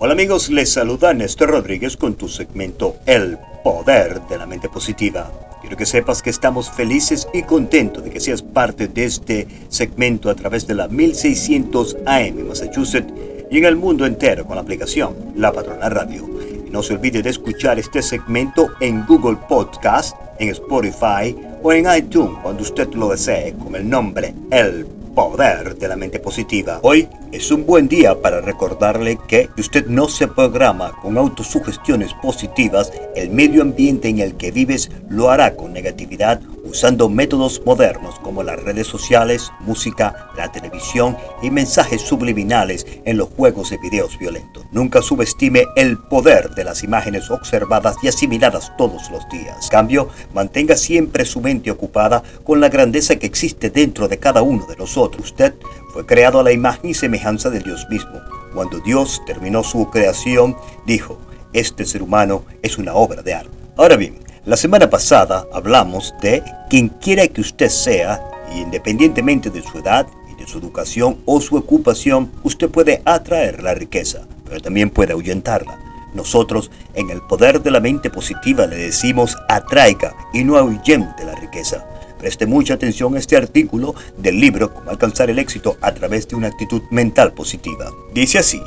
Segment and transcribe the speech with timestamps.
[0.00, 5.28] Hola amigos, les saluda Néstor Rodríguez con tu segmento El Poder de la Mente Positiva.
[5.60, 10.30] Quiero que sepas que estamos felices y contentos de que seas parte de este segmento
[10.30, 13.12] a través de la 1600 AM Massachusetts
[13.50, 16.30] y en el mundo entero con la aplicación La Patrona Radio.
[16.64, 21.86] Y no se olvide de escuchar este segmento en Google Podcast, en Spotify o en
[21.96, 26.78] iTunes cuando usted lo desee con el nombre El poder de la mente positiva.
[26.82, 32.14] Hoy es un buen día para recordarle que si usted no se programa con autosugestiones
[32.14, 38.18] positivas, el medio ambiente en el que vives lo hará con negatividad usando métodos modernos
[38.20, 44.18] como las redes sociales, música, la televisión y mensajes subliminales en los juegos de videos
[44.18, 44.64] violentos.
[44.70, 49.68] Nunca subestime el poder de las imágenes observadas y asimiladas todos los días.
[49.70, 54.66] Cambio, mantenga siempre su mente ocupada con la grandeza que existe dentro de cada uno
[54.66, 55.26] de nosotros.
[55.26, 55.54] Usted
[55.92, 58.20] fue creado a la imagen y semejanza de Dios mismo.
[58.54, 60.56] Cuando Dios terminó su creación,
[60.86, 61.18] dijo,
[61.52, 63.50] este ser humano es una obra de arte.
[63.76, 68.20] Ahora bien, la semana pasada hablamos de quien quiera que usted sea,
[68.54, 73.74] independientemente de su edad y de su educación o su ocupación, usted puede atraer la
[73.74, 75.87] riqueza, pero también puede ahuyentarla.
[76.14, 81.34] Nosotros, en el poder de la mente positiva, le decimos atraiga y no ahuyente la
[81.34, 81.84] riqueza.
[82.18, 86.36] Preste mucha atención a este artículo del libro Cómo alcanzar el éxito a través de
[86.36, 87.90] una actitud mental positiva.
[88.12, 88.60] Dice así,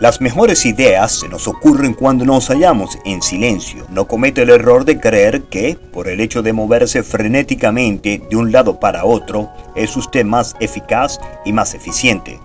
[0.00, 3.86] las mejores ideas se nos ocurren cuando nos hallamos en silencio.
[3.90, 8.50] No comete el error de creer que, por el hecho de moverse frenéticamente de un
[8.50, 12.40] lado para otro, es usted más eficaz y más eficiente.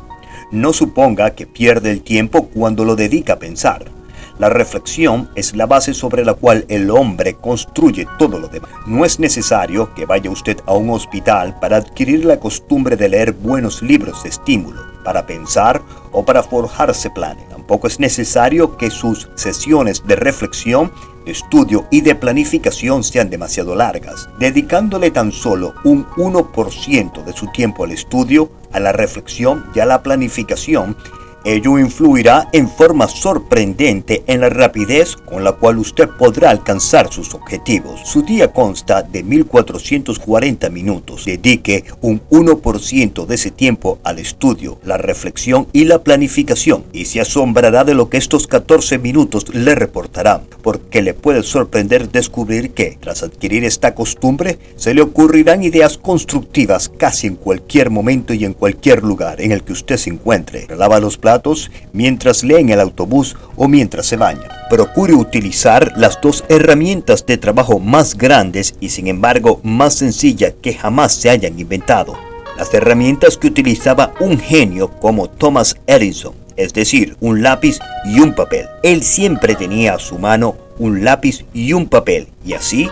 [0.52, 3.99] No suponga que pierde el tiempo cuando lo dedica a pensar.
[4.40, 8.72] La reflexión es la base sobre la cual el hombre construye todo lo demás.
[8.88, 13.34] No es necesario que vaya usted a un hospital para adquirir la costumbre de leer
[13.34, 15.82] buenos libros de estímulo para pensar
[16.14, 17.50] o para forjarse planes.
[17.50, 20.94] Tampoco es necesario que sus sesiones de reflexión,
[21.26, 24.30] de estudio y de planificación sean demasiado largas.
[24.40, 29.86] Dedicándole tan solo un 1% de su tiempo al estudio, a la reflexión y a
[29.86, 30.96] la planificación,
[31.46, 37.34] Ello influirá en forma sorprendente en la rapidez con la cual usted podrá alcanzar sus
[37.34, 38.02] objetivos.
[38.04, 41.26] Su día consta de 1440 minutos.
[41.26, 47.22] Dedique un 1% de ese tiempo al estudio, la reflexión y la planificación y se
[47.22, 52.98] asombrará de lo que estos 14 minutos le reportarán, porque le puede sorprender descubrir que,
[53.00, 58.54] tras adquirir esta costumbre, se le ocurrirán ideas constructivas casi en cualquier momento y en
[58.54, 60.68] cualquier lugar en el que usted se encuentre.
[60.76, 61.18] Lava los
[61.94, 64.50] mientras lee en el autobús o mientras se baña.
[64.70, 70.74] Procure utilizar las dos herramientas de trabajo más grandes y sin embargo más sencillas que
[70.74, 72.18] jamás se hayan inventado.
[72.58, 78.34] Las herramientas que utilizaba un genio como Thomas Edison, es decir, un lápiz y un
[78.34, 78.68] papel.
[78.84, 82.28] Él siempre tenía a su mano un lápiz y un papel.
[82.46, 82.90] Y así,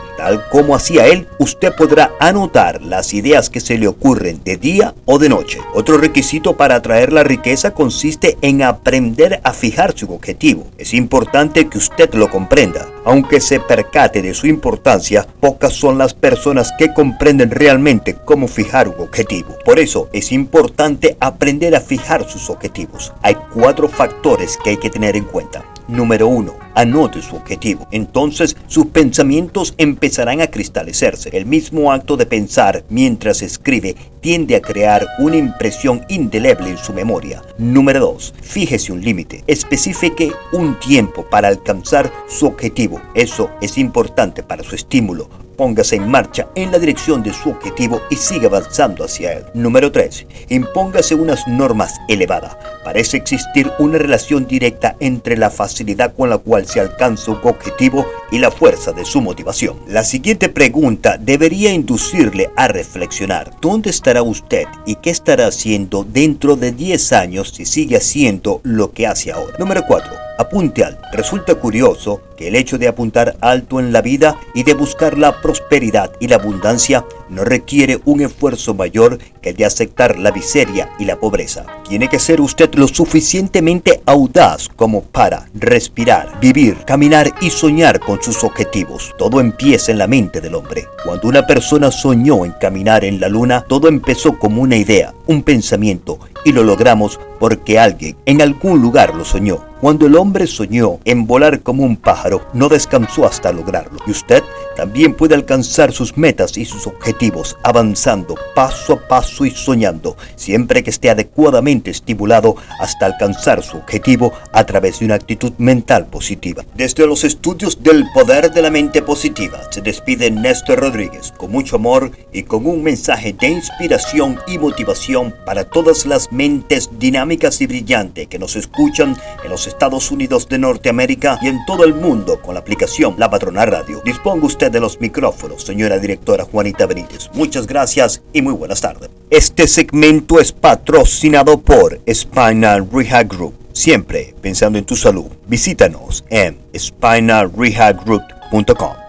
[0.51, 5.19] como hacía él, usted podrá anotar las ideas que se le ocurren de día o
[5.19, 5.59] de noche.
[5.73, 10.67] Otro requisito para atraer la riqueza consiste en aprender a fijar su objetivo.
[10.77, 12.87] Es importante que usted lo comprenda.
[13.05, 18.89] Aunque se percate de su importancia, pocas son las personas que comprenden realmente cómo fijar
[18.89, 19.55] un objetivo.
[19.63, 23.13] Por eso es importante aprender a fijar sus objetivos.
[23.21, 25.63] Hay cuatro factores que hay que tener en cuenta.
[25.87, 26.66] Número 1.
[26.77, 27.87] Anote su objetivo.
[27.89, 31.29] Entonces sus pensamientos empezarán a cristalizarse.
[31.33, 36.93] El mismo acto de pensar mientras escribe tiende a crear una impresión indeleble en su
[36.93, 37.41] memoria.
[37.57, 38.35] Número 2.
[38.43, 39.43] Fíjese un límite.
[39.47, 43.01] Especifique un tiempo para alcanzar su objetivo.
[43.15, 45.27] Eso es importante para su estímulo
[45.57, 49.45] Póngase en marcha en la dirección de su objetivo y siga avanzando hacia él.
[49.55, 50.27] Número 3.
[50.49, 52.55] Impóngase unas normas elevadas.
[52.83, 58.05] Parece existir una relación directa entre la facilidad con la cual se alcanza un objetivo
[58.31, 59.77] y la fuerza de su motivación.
[59.87, 63.53] La siguiente pregunta debería inducirle a reflexionar.
[63.61, 68.91] ¿Dónde estará usted y qué estará haciendo dentro de 10 años si sigue haciendo lo
[68.91, 69.57] que hace ahora?
[69.57, 71.01] Número 4 apunte alto.
[71.13, 75.41] Resulta curioso que el hecho de apuntar alto en la vida y de buscar la
[75.41, 80.89] prosperidad y la abundancia no requiere un esfuerzo mayor que el de aceptar la miseria
[80.99, 81.65] y la pobreza.
[81.87, 88.21] Tiene que ser usted lo suficientemente audaz como para respirar, vivir, caminar y soñar con
[88.21, 89.13] sus objetivos.
[89.17, 90.85] Todo empieza en la mente del hombre.
[91.03, 95.43] Cuando una persona soñó en caminar en la luna, todo empezó como una idea, un
[95.43, 99.66] pensamiento, y lo logramos porque alguien en algún lugar lo soñó.
[99.79, 103.99] Cuando el hombre soñó en volar como un pájaro, no descansó hasta lograrlo.
[104.07, 104.43] Y usted
[104.77, 110.83] también puede alcanzar sus metas y sus objetivos avanzando paso a paso y soñando, siempre
[110.83, 116.63] que esté adecuadamente estimulado hasta alcanzar su objetivo a través de una actitud mental positiva.
[116.75, 121.77] Desde los estudios del poder de la mente positiva se despide Néstor Rodríguez con mucho
[121.77, 127.65] amor y con un mensaje de inspiración y motivación para todas las mentes dinámicas y
[127.65, 132.39] brillantes que nos escuchan en los Estados Unidos de Norteamérica y en todo el mundo
[132.43, 134.01] con la aplicación La Patrona Radio.
[134.05, 137.29] Disponga de los micrófonos, señora directora Juanita Benítez.
[137.33, 139.09] Muchas gracias y muy buenas tardes.
[139.29, 143.53] Este segmento es patrocinado por Spinal Rehab Group.
[143.73, 145.27] Siempre pensando en tu salud.
[145.47, 149.06] Visítanos en spinalrehabgroup.com.